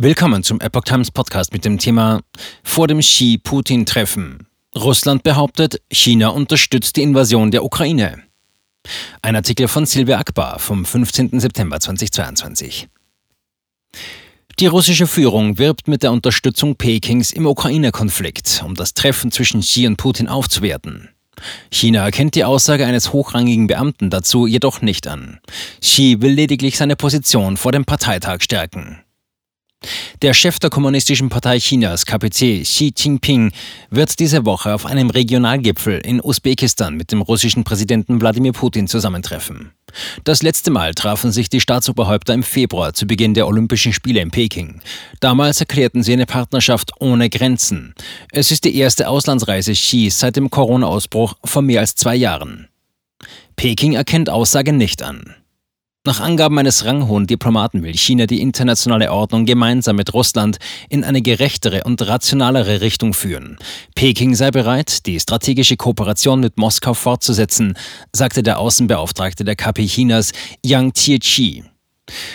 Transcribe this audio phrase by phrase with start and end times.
[0.00, 2.20] Willkommen zum Epoch Times Podcast mit dem Thema
[2.62, 4.46] Vor dem Xi-Putin-Treffen.
[4.76, 8.22] Russland behauptet, China unterstützt die Invasion der Ukraine.
[9.22, 11.40] Ein Artikel von Silvia Akbar vom 15.
[11.40, 12.86] September 2022.
[14.60, 19.88] Die russische Führung wirbt mit der Unterstützung Pekings im Ukraine-Konflikt, um das Treffen zwischen Xi
[19.88, 21.08] und Putin aufzuwerten.
[21.72, 25.40] China erkennt die Aussage eines hochrangigen Beamten dazu jedoch nicht an.
[25.80, 29.00] Xi will lediglich seine Position vor dem Parteitag stärken.
[30.22, 33.52] Der Chef der Kommunistischen Partei Chinas, KPC, Xi Jinping,
[33.90, 39.70] wird diese Woche auf einem Regionalgipfel in Usbekistan mit dem russischen Präsidenten Wladimir Putin zusammentreffen.
[40.24, 44.32] Das letzte Mal trafen sich die Staatsoberhäupter im Februar zu Beginn der Olympischen Spiele in
[44.32, 44.80] Peking.
[45.20, 47.94] Damals erklärten sie eine Partnerschaft ohne Grenzen.
[48.32, 52.66] Es ist die erste Auslandsreise Xis seit dem Corona-Ausbruch vor mehr als zwei Jahren.
[53.54, 55.36] Peking erkennt Aussage nicht an.
[56.08, 60.56] Nach Angaben eines ranghohen Diplomaten will China die internationale Ordnung gemeinsam mit Russland
[60.88, 63.58] in eine gerechtere und rationalere Richtung führen.
[63.94, 67.76] Peking sei bereit, die strategische Kooperation mit Moskau fortzusetzen,
[68.10, 70.32] sagte der Außenbeauftragte der KP Chinas
[70.64, 71.64] Yang Jiechi.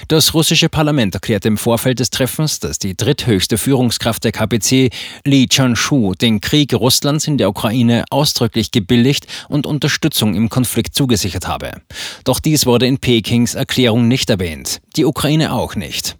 [0.07, 4.89] Das russische Parlament erklärte im Vorfeld des Treffens, dass die dritthöchste Führungskraft der KPC,
[5.25, 11.47] Li Chanshu, den Krieg Russlands in der Ukraine ausdrücklich gebilligt und Unterstützung im Konflikt zugesichert
[11.47, 11.81] habe.
[12.23, 16.17] Doch dies wurde in Pekings Erklärung nicht erwähnt, die Ukraine auch nicht.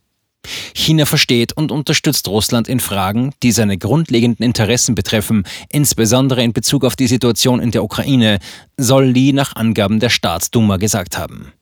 [0.74, 6.84] China versteht und unterstützt Russland in Fragen, die seine grundlegenden Interessen betreffen, insbesondere in Bezug
[6.84, 8.40] auf die Situation in der Ukraine,
[8.78, 11.54] soll Li nach Angaben der Staatsduma gesagt haben.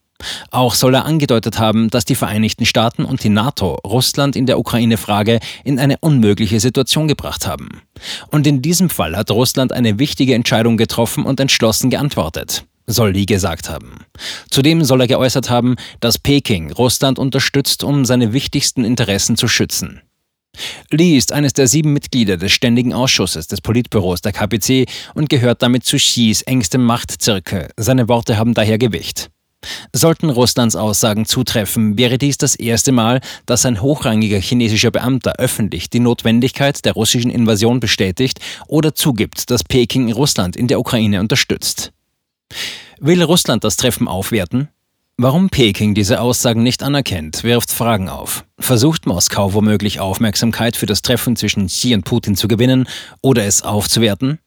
[0.50, 4.59] Auch soll er angedeutet haben, dass die Vereinigten Staaten und die NATO Russland in der
[4.59, 7.81] Ukraine-Frage in eine unmögliche Situation gebracht haben.
[8.30, 13.25] Und in diesem Fall hat Russland eine wichtige Entscheidung getroffen und entschlossen geantwortet soll Lee
[13.25, 14.05] gesagt haben.
[14.49, 20.02] Zudem soll er geäußert haben, dass Peking Russland unterstützt, um seine wichtigsten Interessen zu schützen.
[20.89, 25.61] Lee ist eines der sieben Mitglieder des Ständigen Ausschusses des Politbüros der KPC und gehört
[25.61, 27.69] damit zu Xis engstem Machtzirkel.
[27.77, 29.30] Seine Worte haben daher Gewicht.
[29.94, 35.89] Sollten Russlands Aussagen zutreffen, wäre dies das erste Mal, dass ein hochrangiger chinesischer Beamter öffentlich
[35.89, 41.92] die Notwendigkeit der russischen Invasion bestätigt oder zugibt, dass Peking Russland in der Ukraine unterstützt.
[43.00, 44.70] Will Russland das Treffen aufwerten?
[45.17, 48.44] Warum Peking diese Aussagen nicht anerkennt, wirft Fragen auf.
[48.58, 52.88] Versucht Moskau womöglich Aufmerksamkeit für das Treffen zwischen Xi und Putin zu gewinnen
[53.21, 54.39] oder es aufzuwerten?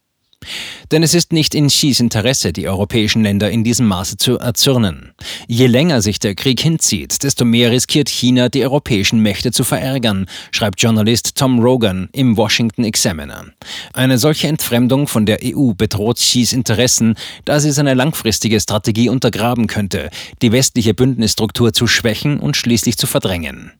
[0.91, 5.13] Denn es ist nicht in Xis Interesse, die europäischen Länder in diesem Maße zu erzürnen.
[5.47, 10.27] Je länger sich der Krieg hinzieht, desto mehr riskiert China, die europäischen Mächte zu verärgern,
[10.51, 13.47] schreibt Journalist Tom Rogan im Washington Examiner.
[13.93, 19.67] Eine solche Entfremdung von der EU bedroht Xis Interessen, da sie seine langfristige Strategie untergraben
[19.67, 20.11] könnte,
[20.43, 23.73] die westliche Bündnisstruktur zu schwächen und schließlich zu verdrängen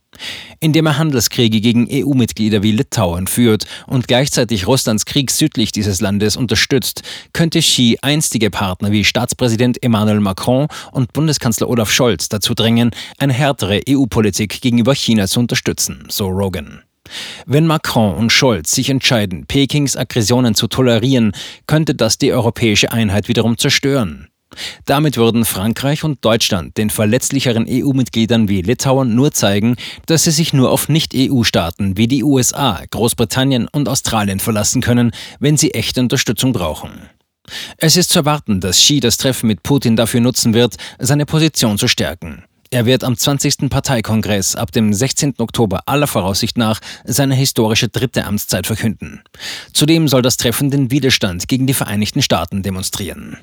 [0.59, 6.35] indem er Handelskriege gegen EU-Mitglieder wie Litauen führt und gleichzeitig Russlands Krieg südlich dieses Landes
[6.37, 7.03] unterstützt,
[7.33, 13.33] könnte Xi einstige Partner wie Staatspräsident Emmanuel Macron und Bundeskanzler Olaf Scholz dazu drängen, eine
[13.33, 16.81] härtere EU-Politik gegenüber China zu unterstützen, so Rogan.
[17.45, 21.33] Wenn Macron und Scholz sich entscheiden, Pekings Aggressionen zu tolerieren,
[21.67, 24.29] könnte das die europäische Einheit wiederum zerstören.
[24.85, 29.75] Damit würden Frankreich und Deutschland den verletzlicheren EU-Mitgliedern wie Litauen nur zeigen,
[30.05, 35.57] dass sie sich nur auf Nicht-EU-Staaten wie die USA, Großbritannien und Australien verlassen können, wenn
[35.57, 37.09] sie echte Unterstützung brauchen.
[37.77, 41.77] Es ist zu erwarten, dass Xi das Treffen mit Putin dafür nutzen wird, seine Position
[41.77, 42.43] zu stärken.
[42.71, 43.69] Er wird am 20.
[43.69, 45.35] Parteikongress ab dem 16.
[45.37, 49.21] Oktober aller Voraussicht nach seine historische dritte Amtszeit verkünden.
[49.71, 53.37] Zudem soll das Treffen den Widerstand gegen die Vereinigten Staaten demonstrieren.